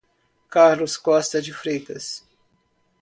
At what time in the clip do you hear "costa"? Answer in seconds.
0.97-1.39